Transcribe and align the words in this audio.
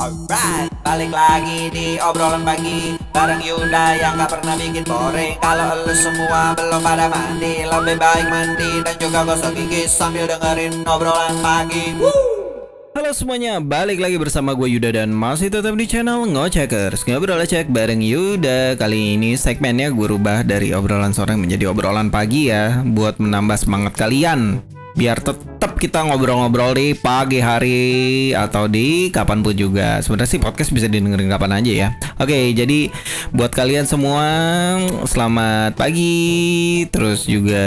Alright, 0.00 0.72
balik 0.84 1.08
lagi 1.08 1.72
di 1.72 1.96
obrolan 2.00 2.44
pagi 2.44 3.00
Bareng 3.16 3.40
Yuda 3.40 3.96
yang 3.96 4.20
gak 4.20 4.36
pernah 4.36 4.60
bikin 4.60 4.84
boring. 4.84 5.40
Kalau 5.40 5.88
lu 5.88 5.94
semua 5.96 6.52
belum 6.52 6.80
pada 6.84 7.08
mandi 7.08 7.64
Lebih 7.64 7.96
baik 7.96 8.26
mandi 8.28 8.84
dan 8.84 8.96
juga 9.00 9.24
gosok 9.24 9.56
gigi 9.56 9.88
Sambil 9.88 10.28
dengerin 10.28 10.84
obrolan 10.84 11.36
pagi. 11.40 11.96
Halo 12.92 13.16
semuanya, 13.16 13.56
balik 13.64 14.04
lagi 14.04 14.20
bersama 14.20 14.52
gue 14.52 14.76
Yuda 14.76 15.00
dan 15.00 15.08
masih 15.08 15.48
tetap 15.48 15.72
di 15.80 15.88
channel 15.88 16.28
Ngocekers 16.28 17.08
Ngobrol 17.08 17.40
cek 17.48 17.72
bareng 17.72 18.04
Yuda. 18.04 18.76
Kali 18.76 19.16
ini 19.16 19.40
segmennya 19.40 19.88
gue 19.88 20.06
rubah 20.12 20.44
dari 20.44 20.76
obrolan 20.76 21.16
sore 21.16 21.40
menjadi 21.40 21.72
obrolan 21.72 22.12
pagi 22.12 22.52
ya 22.52 22.84
Buat 22.84 23.16
menambah 23.16 23.56
semangat 23.56 23.96
kalian. 23.96 24.60
Biar 24.92 25.22
tetap 25.22 25.49
kita 25.80 26.04
ngobrol-ngobrol 26.04 26.76
di 26.76 26.92
pagi 26.92 27.40
hari 27.40 28.36
atau 28.36 28.68
di 28.68 29.08
kapan 29.08 29.40
pun 29.40 29.56
juga. 29.56 30.04
Sebenarnya 30.04 30.36
sih 30.36 30.36
podcast 30.36 30.76
bisa 30.76 30.92
didengerin 30.92 31.32
kapan 31.32 31.56
aja 31.56 31.72
ya. 31.72 31.88
Oke, 32.20 32.52
jadi 32.52 32.92
buat 33.32 33.48
kalian 33.48 33.88
semua 33.88 34.28
selamat 35.08 35.80
pagi. 35.80 36.84
Terus 36.92 37.24
juga 37.24 37.64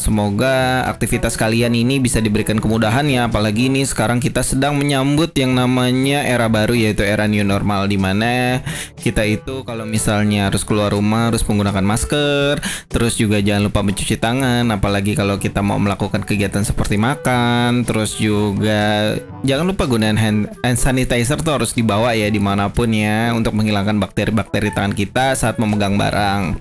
semoga 0.00 0.88
aktivitas 0.88 1.36
kalian 1.36 1.76
ini 1.76 2.00
bisa 2.00 2.24
diberikan 2.24 2.56
kemudahan 2.56 3.04
ya. 3.04 3.28
Apalagi 3.28 3.68
ini 3.68 3.84
sekarang 3.84 4.16
kita 4.16 4.40
sedang 4.40 4.80
menyambut 4.80 5.36
yang 5.36 5.52
namanya 5.52 6.24
era 6.24 6.48
baru 6.48 6.72
yaitu 6.72 7.04
era 7.04 7.28
new 7.28 7.44
normal 7.44 7.84
Di 7.84 8.00
mana 8.00 8.64
kita 8.96 9.28
itu 9.28 9.60
kalau 9.68 9.84
misalnya 9.84 10.48
harus 10.48 10.64
keluar 10.64 10.96
rumah 10.96 11.28
harus 11.28 11.44
menggunakan 11.44 11.84
masker. 11.84 12.64
Terus 12.88 13.20
juga 13.20 13.44
jangan 13.44 13.68
lupa 13.68 13.84
mencuci 13.84 14.16
tangan 14.16 14.64
Apalagi 14.72 15.12
kalau 15.12 15.36
kita 15.36 15.60
mau 15.60 15.76
melakukan 15.76 16.24
kegiatan 16.24 16.64
seperti 16.64 16.89
makan 16.96 17.84
Terus 17.84 18.16
juga 18.16 19.14
jangan 19.44 19.70
lupa 19.70 19.84
gunakan 19.86 20.16
hand, 20.16 20.50
hand 20.64 20.78
sanitizer 20.78 21.38
tuh 21.38 21.60
harus 21.60 21.76
dibawa 21.76 22.16
ya 22.16 22.26
di 22.32 22.40
mana 22.42 22.72
pun 22.72 22.90
ya 22.90 23.30
Untuk 23.36 23.54
menghilangkan 23.54 24.00
bakteri-bakteri 24.00 24.72
tangan 24.74 24.94
kita 24.96 25.36
saat 25.36 25.60
memegang 25.60 26.00
barang. 26.00 26.56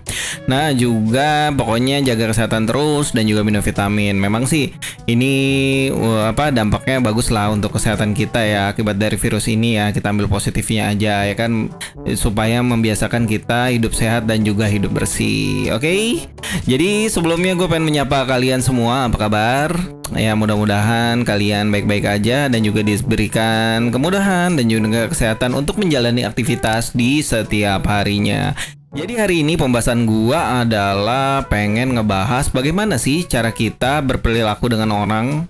Nah 0.49 0.73
juga 0.73 1.53
pokoknya 1.53 2.01
jaga 2.01 2.33
kesehatan 2.33 2.65
terus 2.65 3.13
dan 3.13 3.25
juga 3.29 3.45
minum 3.45 3.61
vitamin. 3.61 4.17
Memang 4.17 4.49
sih 4.49 4.73
ini 5.05 5.33
uh, 5.93 6.29
apa 6.33 6.49
dampaknya 6.49 7.01
bagus 7.01 7.29
lah 7.29 7.53
untuk 7.53 7.77
kesehatan 7.77 8.17
kita 8.17 8.41
ya. 8.41 8.61
Akibat 8.73 8.97
dari 8.97 9.15
virus 9.15 9.47
ini 9.47 9.77
ya 9.77 9.93
kita 9.93 10.09
ambil 10.09 10.29
positifnya 10.29 10.91
aja 10.91 11.25
ya 11.25 11.35
kan 11.37 11.71
Supaya 12.17 12.61
membiasakan 12.65 13.29
kita 13.29 13.69
hidup 13.73 13.93
sehat 13.93 14.25
dan 14.25 14.41
juga 14.41 14.65
hidup 14.65 14.93
bersih. 14.93 15.71
Oke 15.73 15.89
Jadi 16.65 17.07
sebelumnya 17.11 17.53
gue 17.53 17.67
pengen 17.69 17.87
menyapa 17.87 18.25
kalian 18.25 18.61
semua 18.63 19.05
apa 19.05 19.17
kabar? 19.17 19.75
Ya 20.17 20.33
mudah-mudahan 20.33 21.21
kalian 21.21 21.69
baik-baik 21.69 22.05
aja 22.09 22.49
dan 22.49 22.61
juga 22.65 22.81
diberikan 22.81 23.93
kemudahan 23.93 24.57
dan 24.57 24.65
juga 24.65 25.05
kesehatan 25.05 25.53
untuk 25.53 25.77
menjalani 25.77 26.25
aktivitas 26.25 26.97
di 26.97 27.21
setiap 27.21 27.85
harinya. 27.85 28.57
Jadi 28.89 29.21
hari 29.21 29.35
ini 29.45 29.53
pembahasan 29.53 30.09
gua 30.09 30.65
adalah 30.65 31.45
pengen 31.45 31.93
ngebahas 31.93 32.49
bagaimana 32.49 32.97
sih 32.97 33.21
cara 33.21 33.53
kita 33.53 34.01
berperilaku 34.01 34.65
dengan 34.65 34.89
orang 34.97 35.45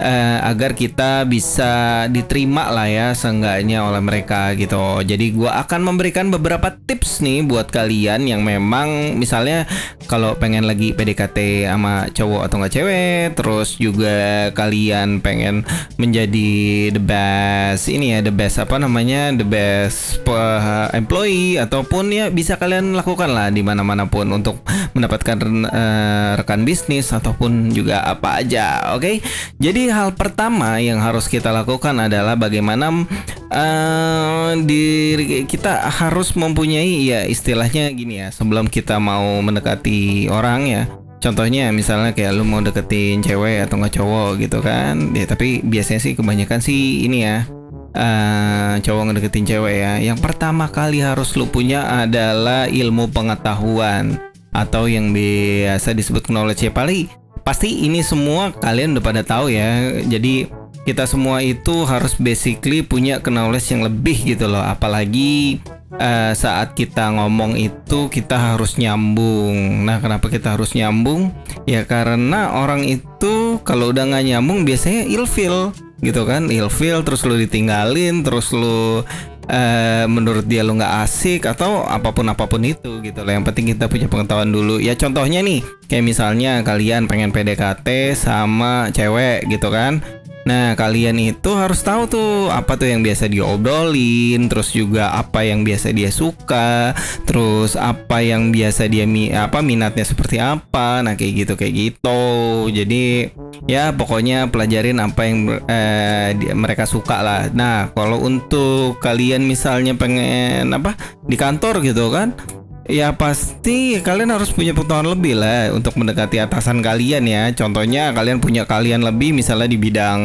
eh, 0.00 0.38
agar 0.44 0.76
kita 0.76 1.24
bisa 1.24 2.04
diterima 2.10 2.68
lah 2.72 2.88
ya 2.88 3.06
seenggaknya 3.12 3.84
oleh 3.84 4.02
mereka 4.02 4.52
gitu. 4.54 5.00
Jadi 5.02 5.32
gua 5.36 5.62
akan 5.64 5.92
memberikan 5.92 6.28
beberapa 6.28 6.72
tips 6.74 7.24
nih 7.24 7.44
buat 7.44 7.68
kalian 7.72 8.28
yang 8.28 8.42
memang 8.44 9.18
misalnya 9.18 9.64
kalau 10.06 10.38
pengen 10.38 10.64
lagi 10.64 10.94
PDKT 10.94 11.66
sama 11.66 12.08
cowok 12.12 12.42
atau 12.46 12.56
nggak 12.62 12.74
cewek, 12.74 13.22
terus 13.34 13.68
juga 13.76 14.48
kalian 14.54 15.18
pengen 15.20 15.66
menjadi 15.98 16.90
the 16.94 17.02
best 17.02 17.90
ini 17.90 18.16
ya 18.16 18.18
the 18.22 18.32
best 18.32 18.62
apa 18.62 18.78
namanya 18.78 19.34
the 19.34 19.46
best 19.46 20.22
uh, 20.28 20.88
employee 20.94 21.58
ataupun 21.58 22.12
ya 22.12 22.30
bisa 22.30 22.54
kalian 22.60 22.94
lakukan 22.94 23.32
lah 23.32 23.50
di 23.50 23.64
mana-mana 23.64 24.06
pun 24.06 24.30
untuk 24.30 24.62
mendapatkan 24.94 25.38
uh, 25.66 26.30
rekan 26.38 26.62
bisnis 26.62 27.10
ataupun 27.10 27.74
juga 27.74 28.04
apa 28.06 28.42
aja. 28.44 28.94
Oke, 28.94 29.00
okay? 29.00 29.16
jadi 29.58 29.85
hal 29.90 30.14
pertama 30.14 30.78
yang 30.78 31.02
harus 31.02 31.26
kita 31.26 31.50
lakukan 31.50 31.94
adalah 31.96 32.38
bagaimana 32.38 33.06
uh, 33.50 34.52
diri 34.62 35.46
kita 35.46 35.88
harus 35.90 36.34
mempunyai 36.36 37.06
ya 37.06 37.24
istilahnya 37.26 37.90
gini 37.94 38.22
ya 38.22 38.28
sebelum 38.30 38.70
kita 38.70 38.96
mau 39.02 39.40
mendekati 39.42 40.30
orang 40.30 40.68
ya. 40.68 40.82
Contohnya 41.16 41.72
misalnya 41.72 42.12
kayak 42.12 42.38
lu 42.38 42.44
mau 42.46 42.62
deketin 42.62 43.24
cewek 43.24 43.66
atau 43.66 43.80
nggak 43.80 43.94
cowok 43.98 44.30
gitu 44.38 44.58
kan. 44.62 45.16
Ya 45.16 45.26
tapi 45.26 45.64
biasanya 45.64 46.00
sih 46.00 46.12
kebanyakan 46.14 46.60
sih 46.62 47.08
ini 47.08 47.26
ya 47.26 47.48
uh, 47.96 48.74
cowok 48.78 49.02
ngedeketin 49.10 49.46
cewek 49.48 49.76
ya. 49.82 49.92
Yang 49.98 50.22
pertama 50.22 50.70
kali 50.70 51.02
harus 51.02 51.34
lu 51.34 51.48
punya 51.50 52.06
adalah 52.06 52.70
ilmu 52.70 53.10
pengetahuan 53.10 54.20
atau 54.56 54.88
yang 54.88 55.12
biasa 55.12 55.92
disebut 55.92 56.32
knowledge 56.32 56.64
ya 56.64 56.72
paling 56.72 57.25
pasti 57.46 57.86
ini 57.86 58.02
semua 58.02 58.50
kalian 58.50 58.98
udah 58.98 59.04
pada 59.06 59.22
tahu 59.22 59.54
ya 59.54 60.02
jadi 60.02 60.50
kita 60.82 61.06
semua 61.06 61.42
itu 61.46 61.86
harus 61.86 62.18
basically 62.18 62.82
punya 62.82 63.22
knowledge 63.22 63.70
yang 63.70 63.86
lebih 63.86 64.18
gitu 64.34 64.50
loh 64.50 64.62
apalagi 64.62 65.62
uh, 65.94 66.32
saat 66.34 66.74
kita 66.74 67.10
ngomong 67.14 67.58
itu 67.58 68.10
kita 68.10 68.54
harus 68.54 68.78
nyambung. 68.78 69.86
Nah, 69.86 69.98
kenapa 69.98 70.30
kita 70.30 70.54
harus 70.54 70.74
nyambung? 70.74 71.34
Ya 71.66 71.82
karena 71.86 72.54
orang 72.54 72.86
itu 72.86 73.58
kalau 73.66 73.90
udah 73.90 74.06
nggak 74.06 74.26
nyambung 74.30 74.62
biasanya 74.62 75.06
ilfil 75.06 75.74
gitu 76.04 76.22
kan, 76.28 76.52
ilfil 76.52 77.02
terus 77.02 77.24
lu 77.24 77.40
ditinggalin, 77.40 78.20
terus 78.20 78.52
lu 78.52 79.02
uh, 79.50 80.04
menurut 80.10 80.46
dia 80.46 80.62
lu 80.66 80.78
nggak 80.78 80.94
asik 81.06 81.46
atau 81.46 81.86
apa 81.86 82.10
pun 82.14 82.26
apa 82.30 82.46
pun 82.46 82.62
itu 82.62 83.02
gitu 83.02 83.20
loh. 83.22 83.32
Yang 83.32 83.44
penting 83.52 83.66
kita 83.74 83.86
punya 83.90 84.06
pengetahuan 84.06 84.50
dulu. 84.50 84.78
Ya 84.78 84.94
contohnya 84.98 85.42
nih, 85.42 85.62
kayak 85.86 86.04
misalnya 86.06 86.62
kalian 86.66 87.06
pengen 87.06 87.30
PDKT 87.30 88.14
sama 88.18 88.90
cewek 88.90 89.46
gitu 89.50 89.70
kan 89.70 90.02
Nah, 90.46 90.78
kalian 90.78 91.18
itu 91.18 91.50
harus 91.58 91.82
tahu 91.82 92.06
tuh 92.06 92.30
apa 92.54 92.78
tuh 92.78 92.86
yang 92.86 93.02
biasa 93.02 93.26
diobrolin, 93.26 94.46
terus 94.46 94.70
juga 94.70 95.10
apa 95.10 95.42
yang 95.42 95.66
biasa 95.66 95.90
dia 95.90 96.14
suka, 96.14 96.94
terus 97.26 97.74
apa 97.74 98.22
yang 98.22 98.54
biasa 98.54 98.86
dia 98.86 99.10
mi 99.10 99.34
apa 99.34 99.58
minatnya 99.58 100.06
seperti 100.06 100.38
apa. 100.38 101.02
Nah, 101.02 101.18
kayak 101.18 101.32
gitu 101.34 101.52
kayak 101.58 101.74
gitu. 101.74 102.22
Jadi 102.70 103.34
ya 103.66 103.90
pokoknya 103.90 104.46
pelajarin 104.54 105.02
apa 105.02 105.20
yang 105.26 105.38
eh, 105.66 106.30
mereka 106.54 106.86
suka 106.86 107.26
lah. 107.26 107.50
Nah, 107.50 107.90
kalau 107.90 108.22
untuk 108.22 109.02
kalian 109.02 109.42
misalnya 109.42 109.98
pengen 109.98 110.70
apa 110.70 110.94
di 111.26 111.34
kantor 111.34 111.82
gitu 111.82 112.14
kan, 112.14 112.38
Ya 112.86 113.10
pasti 113.18 113.98
kalian 113.98 114.30
harus 114.30 114.54
punya 114.54 114.70
pengetahuan 114.70 115.10
lebih 115.10 115.34
lah 115.34 115.74
untuk 115.74 115.98
mendekati 115.98 116.38
atasan 116.38 116.78
kalian 116.82 117.26
ya. 117.26 117.50
Contohnya 117.50 118.14
kalian 118.14 118.38
punya 118.38 118.62
kalian 118.62 119.02
lebih 119.02 119.34
misalnya 119.34 119.66
di 119.66 119.78
bidang 119.78 120.20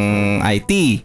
IT. 0.46 1.02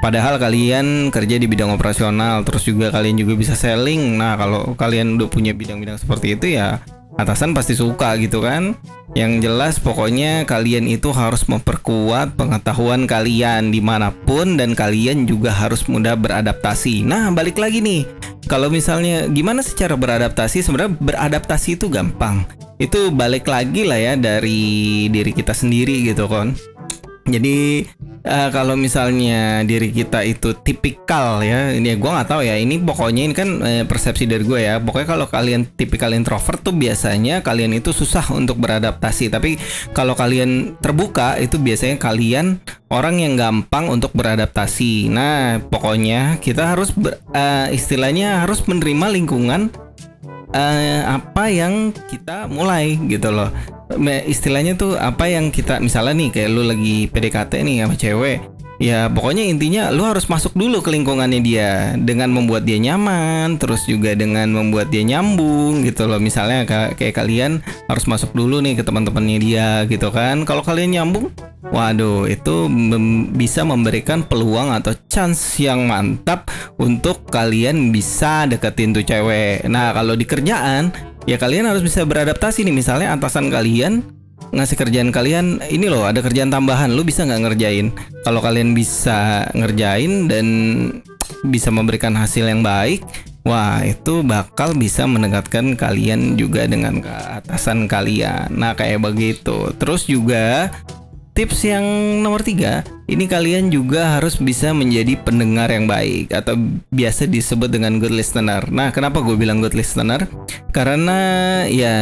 Padahal 0.00 0.36
kalian 0.36 1.08
kerja 1.08 1.40
di 1.40 1.48
bidang 1.48 1.72
operasional, 1.72 2.44
terus 2.44 2.68
juga 2.68 2.92
kalian 2.92 3.20
juga 3.24 3.40
bisa 3.40 3.56
selling. 3.56 4.20
Nah, 4.20 4.36
kalau 4.36 4.76
kalian 4.76 5.16
udah 5.16 5.28
punya 5.32 5.56
bidang-bidang 5.56 5.96
seperti 5.96 6.36
itu 6.36 6.60
ya 6.60 6.80
atasan 7.18 7.54
pasti 7.54 7.78
suka 7.78 8.14
gitu 8.18 8.42
kan. 8.42 8.74
Yang 9.14 9.46
jelas 9.46 9.74
pokoknya 9.78 10.42
kalian 10.42 10.90
itu 10.90 11.14
harus 11.14 11.46
memperkuat 11.46 12.34
pengetahuan 12.34 13.06
kalian 13.06 13.70
di 13.70 13.78
mana 13.78 14.10
pun 14.10 14.58
dan 14.58 14.74
kalian 14.74 15.22
juga 15.28 15.54
harus 15.54 15.86
mudah 15.86 16.18
beradaptasi. 16.18 17.06
Nah, 17.06 17.30
balik 17.30 17.62
lagi 17.62 17.78
nih 17.78 18.02
kalau 18.44 18.68
misalnya 18.68 19.24
gimana 19.30 19.64
sih 19.64 19.72
cara 19.72 19.96
beradaptasi? 19.96 20.60
Sebenarnya 20.60 20.98
beradaptasi 21.00 21.80
itu 21.80 21.86
gampang. 21.88 22.44
Itu 22.76 23.14
balik 23.14 23.48
lagi 23.48 23.86
lah 23.86 23.96
ya 23.96 24.14
dari 24.18 25.06
diri 25.08 25.32
kita 25.32 25.54
sendiri 25.56 26.04
gitu 26.04 26.28
kan. 26.28 26.52
Jadi 27.24 27.88
uh, 28.24 28.48
kalau 28.50 28.74
misalnya 28.74 29.62
diri 29.62 29.92
kita 29.92 30.24
itu 30.24 30.56
tipikal 30.56 31.44
ya, 31.44 31.70
ini 31.76 31.94
gue 31.94 32.10
nggak 32.10 32.28
tahu 32.28 32.42
ya. 32.42 32.56
Ini 32.56 32.80
pokoknya 32.82 33.22
ini 33.30 33.34
kan 33.36 33.48
uh, 33.60 33.84
persepsi 33.84 34.24
dari 34.24 34.42
gue 34.42 34.60
ya. 34.64 34.80
Pokoknya 34.80 35.08
kalau 35.08 35.26
kalian 35.28 35.68
tipikal 35.76 36.10
introvert 36.16 36.64
tuh 36.64 36.74
biasanya 36.74 37.44
kalian 37.44 37.76
itu 37.76 37.92
susah 37.92 38.24
untuk 38.32 38.58
beradaptasi. 38.58 39.30
Tapi 39.30 39.60
kalau 39.92 40.16
kalian 40.16 40.80
terbuka 40.80 41.36
itu 41.38 41.60
biasanya 41.60 42.00
kalian 42.00 42.58
orang 42.88 43.20
yang 43.20 43.36
gampang 43.36 43.92
untuk 43.92 44.10
beradaptasi. 44.16 45.12
Nah, 45.12 45.60
pokoknya 45.68 46.40
kita 46.40 46.74
harus 46.74 46.90
ber, 46.90 47.20
uh, 47.36 47.68
istilahnya 47.70 48.42
harus 48.42 48.64
menerima 48.64 49.12
lingkungan 49.12 49.70
uh, 50.54 51.00
apa 51.10 51.50
yang 51.50 51.90
kita 52.08 52.46
mulai 52.46 52.96
gitu 53.10 53.34
loh 53.34 53.50
istilahnya 54.24 54.74
tuh 54.74 54.96
apa 54.96 55.28
yang 55.28 55.52
kita 55.52 55.78
misalnya 55.78 56.16
nih 56.16 56.28
kayak 56.32 56.48
lu 56.50 56.62
lagi 56.64 57.08
PDKT 57.12 57.52
nih 57.64 57.76
sama 57.84 57.96
cewek 58.00 58.54
Ya 58.82 59.06
pokoknya 59.06 59.46
intinya 59.46 59.94
lu 59.94 60.02
harus 60.02 60.26
masuk 60.26 60.58
dulu 60.58 60.82
ke 60.82 60.90
lingkungannya 60.90 61.38
dia 61.38 61.94
dengan 61.94 62.34
membuat 62.34 62.66
dia 62.66 62.74
nyaman, 62.82 63.54
terus 63.62 63.86
juga 63.86 64.18
dengan 64.18 64.50
membuat 64.50 64.90
dia 64.90 65.06
nyambung 65.06 65.86
gitu 65.86 66.10
loh. 66.10 66.18
Misalnya 66.18 66.66
kayak 66.66 67.14
kalian 67.14 67.62
harus 67.86 68.04
masuk 68.10 68.34
dulu 68.34 68.58
nih 68.58 68.74
ke 68.74 68.82
teman-temannya 68.82 69.38
dia 69.38 69.68
gitu 69.86 70.10
kan. 70.10 70.42
Kalau 70.42 70.66
kalian 70.66 70.98
nyambung, 70.98 71.30
waduh 71.70 72.26
itu 72.26 72.66
mem 72.66 73.30
bisa 73.38 73.62
memberikan 73.62 74.26
peluang 74.26 74.74
atau 74.74 74.90
chance 75.06 75.62
yang 75.62 75.86
mantap 75.86 76.50
untuk 76.74 77.30
kalian 77.30 77.94
bisa 77.94 78.50
deketin 78.50 78.90
tuh 78.90 79.06
cewek. 79.06 79.70
Nah 79.70 79.94
kalau 79.94 80.18
di 80.18 80.26
kerjaan 80.26 81.13
ya 81.24 81.36
kalian 81.40 81.68
harus 81.68 81.84
bisa 81.84 82.04
beradaptasi 82.04 82.64
nih. 82.64 82.74
Misalnya 82.74 83.12
atasan 83.16 83.48
kalian 83.48 84.04
ngasih 84.54 84.76
kerjaan 84.78 85.10
kalian 85.10 85.62
ini 85.70 85.88
loh 85.88 86.04
ada 86.04 86.20
kerjaan 86.20 86.52
tambahan. 86.52 86.92
Lu 86.92 87.02
bisa 87.04 87.24
nggak 87.24 87.42
ngerjain? 87.48 87.92
Kalau 88.24 88.40
kalian 88.40 88.72
bisa 88.72 89.48
ngerjain 89.52 90.28
dan 90.30 90.46
bisa 91.48 91.68
memberikan 91.72 92.16
hasil 92.16 92.48
yang 92.48 92.60
baik 92.60 93.04
wah 93.44 93.84
itu 93.84 94.24
bakal 94.24 94.72
bisa 94.72 95.04
mendekatkan 95.04 95.76
kalian 95.76 96.34
juga 96.40 96.64
dengan 96.64 97.04
keatasan 97.04 97.86
kalian. 97.86 98.48
Nah 98.56 98.72
kayak 98.72 99.04
begitu. 99.04 99.70
Terus 99.76 100.08
juga 100.08 100.72
tips 101.34 101.66
yang 101.66 101.84
nomor 102.22 102.46
tiga, 102.46 102.86
ini 103.10 103.26
kalian 103.26 103.66
juga 103.68 104.16
harus 104.16 104.38
bisa 104.38 104.70
menjadi 104.70 105.18
pendengar 105.18 105.66
yang 105.66 105.90
baik 105.90 106.30
atau 106.30 106.54
biasa 106.94 107.26
disebut 107.26 107.74
dengan 107.74 107.98
good 107.98 108.14
listener. 108.14 108.62
Nah, 108.70 108.94
kenapa 108.94 109.18
gue 109.18 109.34
bilang 109.34 109.58
good 109.58 109.74
listener? 109.74 110.30
Karena 110.70 111.18
ya 111.66 111.96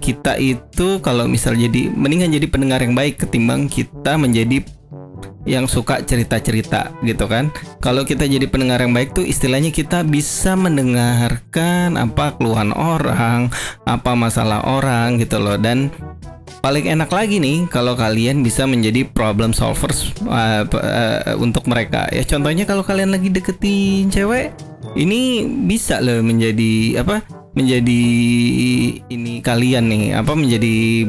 kita 0.00 0.40
itu 0.40 1.04
kalau 1.04 1.28
misal 1.28 1.60
jadi 1.60 1.92
mendingan 1.92 2.32
jadi 2.32 2.48
pendengar 2.48 2.80
yang 2.80 2.96
baik 2.96 3.20
ketimbang 3.20 3.68
kita 3.68 4.16
menjadi 4.16 4.64
yang 5.42 5.66
suka 5.66 6.00
cerita-cerita 6.02 6.94
gitu 7.02 7.26
kan. 7.26 7.50
Kalau 7.82 8.06
kita 8.06 8.26
jadi 8.30 8.46
pendengar 8.46 8.78
yang 8.78 8.94
baik 8.94 9.12
tuh 9.12 9.26
istilahnya 9.26 9.74
kita 9.74 10.06
bisa 10.06 10.54
mendengarkan 10.54 11.98
apa 11.98 12.38
keluhan 12.38 12.70
orang, 12.72 13.50
apa 13.82 14.12
masalah 14.14 14.62
orang 14.64 15.18
gitu 15.18 15.42
loh 15.42 15.58
dan 15.58 15.90
paling 16.62 16.86
enak 16.86 17.10
lagi 17.10 17.42
nih 17.42 17.66
kalau 17.66 17.98
kalian 17.98 18.46
bisa 18.46 18.64
menjadi 18.70 19.02
problem 19.02 19.50
solvers 19.50 20.14
uh, 20.30 20.62
uh, 20.62 21.34
untuk 21.42 21.66
mereka. 21.66 22.06
Ya 22.14 22.22
contohnya 22.22 22.62
kalau 22.64 22.86
kalian 22.86 23.10
lagi 23.10 23.28
deketin 23.34 24.08
cewek 24.08 24.54
ini 24.94 25.44
bisa 25.66 25.98
loh 25.98 26.22
menjadi 26.22 27.02
apa 27.02 27.26
menjadi 27.52 28.02
ini 29.10 29.42
kalian 29.42 29.90
nih 29.90 30.04
apa 30.16 30.32
menjadi 30.38 31.04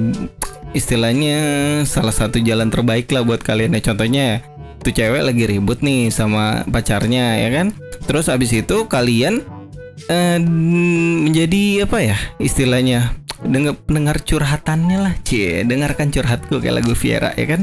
istilahnya 0.74 1.38
salah 1.86 2.12
satu 2.12 2.42
jalan 2.42 2.74
terbaik 2.74 3.08
lah 3.14 3.22
buat 3.22 3.46
kalian. 3.46 3.78
Ya 3.78 3.82
contohnya 3.86 4.26
tuh 4.82 4.92
cewek 4.92 5.22
lagi 5.22 5.46
ribut 5.46 5.86
nih 5.86 6.10
sama 6.10 6.66
pacarnya 6.66 7.38
ya 7.38 7.50
kan? 7.54 7.78
Terus 8.10 8.26
abis 8.26 8.58
itu 8.58 8.90
kalian 8.90 9.46
uh, 10.10 10.40
menjadi 11.30 11.86
apa 11.86 11.98
ya 12.02 12.18
istilahnya 12.42 13.23
dengar 13.44 13.76
dengar 13.88 14.18
curhatannya 14.24 14.98
lah 15.00 15.14
cie 15.28 15.68
dengarkan 15.68 16.10
curhatku 16.10 16.60
kayak 16.64 16.84
lagu 16.84 16.96
Viera 16.96 17.32
ya 17.36 17.46
kan? 17.58 17.62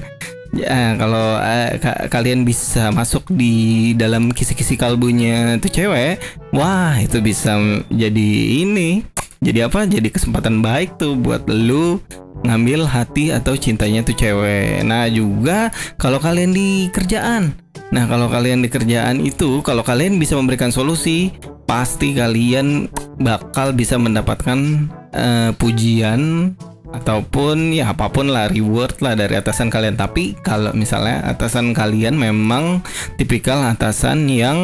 Ya 0.51 0.99
kalau 0.99 1.39
uh, 1.39 1.71
ka 1.79 2.11
kalian 2.11 2.43
bisa 2.43 2.91
masuk 2.91 3.31
di 3.31 3.95
dalam 3.95 4.35
kisi-kisi 4.35 4.75
kalbunya 4.75 5.55
tuh 5.63 5.71
cewek 5.71 6.19
wah 6.51 6.99
itu 6.99 7.23
bisa 7.23 7.55
jadi 7.87 8.31
ini 8.67 9.07
jadi 9.41 9.73
apa? 9.73 9.89
Jadi 9.89 10.13
kesempatan 10.13 10.61
baik 10.61 11.01
tuh 11.01 11.17
buat 11.17 11.49
lu 11.49 11.97
ngambil 12.45 12.85
hati 12.85 13.33
atau 13.33 13.57
cintanya 13.57 14.05
tuh 14.05 14.13
cewek. 14.13 14.85
Nah 14.85 15.09
juga 15.09 15.73
kalau 15.97 16.21
kalian 16.21 16.53
di 16.53 16.93
kerjaan. 16.93 17.57
Nah 17.89 18.05
kalau 18.05 18.29
kalian 18.29 18.61
di 18.61 18.69
kerjaan 18.69 19.25
itu 19.25 19.65
kalau 19.65 19.81
kalian 19.81 20.21
bisa 20.21 20.37
memberikan 20.37 20.69
solusi 20.69 21.33
pasti 21.65 22.13
kalian 22.13 22.93
bakal 23.17 23.73
bisa 23.73 23.97
mendapatkan 23.97 24.91
uh, 25.15 25.51
pujian 25.57 26.53
ataupun 26.91 27.71
ya 27.71 27.95
apa 27.95 28.11
pun 28.11 28.35
lah 28.35 28.51
reward 28.51 28.99
lah 28.99 29.15
dari 29.15 29.39
atasan 29.39 29.71
kalian. 29.71 29.95
Tapi 29.95 30.35
kalau 30.43 30.75
misalnya 30.75 31.23
atasan 31.31 31.71
kalian 31.71 32.19
memang 32.19 32.83
tipikal 33.15 33.63
atasan 33.63 34.27
yang 34.27 34.59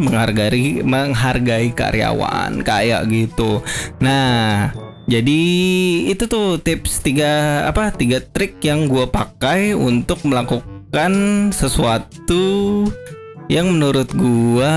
menghargai 0.00 0.80
menghargai 0.80 1.72
karyawan 1.76 2.64
kayak 2.64 3.04
gitu. 3.12 3.60
Nah 4.00 4.72
jadi 5.06 5.42
itu 6.10 6.26
tuh 6.26 6.58
tips 6.58 7.04
tiga 7.04 7.62
apa 7.68 7.94
tiga 7.94 8.18
trik 8.18 8.58
yang 8.64 8.90
gue 8.90 9.06
pakai 9.06 9.70
untuk 9.76 10.18
melakukan 10.26 11.12
sesuatu 11.54 12.82
yang 13.46 13.70
menurut 13.70 14.10
gua 14.18 14.74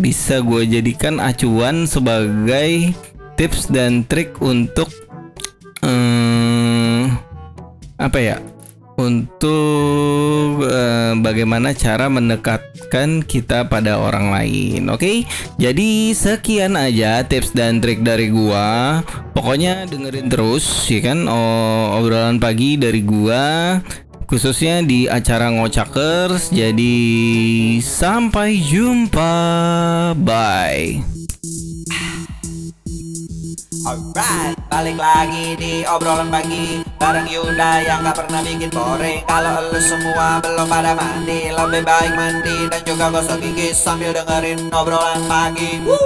bisa 0.00 0.40
gue 0.40 0.64
jadikan 0.64 1.20
acuan 1.20 1.84
sebagai 1.84 2.96
tips 3.36 3.68
dan 3.68 4.02
trik 4.08 4.40
untuk 4.40 4.88
um, 5.84 7.12
apa 8.00 8.18
ya 8.18 8.36
untuk 8.96 10.64
uh, 10.64 11.12
bagaimana 11.20 11.76
cara 11.76 12.08
mendekatkan 12.08 13.20
kita 13.28 13.68
pada 13.68 14.00
orang 14.00 14.32
lain. 14.32 14.88
Oke, 14.88 14.96
okay? 14.96 15.16
jadi 15.60 16.16
sekian 16.16 16.80
aja 16.80 17.20
tips 17.28 17.52
dan 17.52 17.84
trik 17.84 18.00
dari 18.00 18.32
gua. 18.32 19.04
Pokoknya 19.36 19.84
dengerin 19.84 20.32
terus, 20.32 20.88
ya 20.88 21.04
kan? 21.04 21.28
Oh, 21.28 22.00
obrolan 22.00 22.40
pagi 22.40 22.80
dari 22.80 23.04
gua 23.04 23.78
khususnya 24.26 24.82
di 24.82 25.06
acara 25.06 25.52
ngocakers. 25.54 26.50
Jadi 26.50 26.96
sampai 27.84 28.58
jumpa. 28.58 29.32
Bye. 30.18 31.15
Alright, 33.86 34.58
balik 34.66 34.98
lagi 34.98 35.54
di 35.54 35.86
obrolan 35.86 36.26
pagi. 36.26 36.82
Bareng 36.98 37.30
Yuda 37.30 37.86
yang 37.86 38.02
gak 38.02 38.18
pernah 38.18 38.42
bikin 38.42 38.66
boring. 38.74 39.22
Kalau 39.30 39.62
lu 39.70 39.78
semua 39.78 40.42
belum 40.42 40.66
pada 40.66 40.98
mandi 40.98 41.54
Lebih 41.54 41.86
baik 41.86 42.12
mandi 42.18 42.66
dan 42.66 42.82
juga 42.82 43.14
gosok 43.14 43.38
gigi 43.38 43.70
Sambil 43.70 44.10
dengerin 44.10 44.74
obrolan 44.74 45.22
pagi. 45.30 45.78
Woo! 45.86 46.05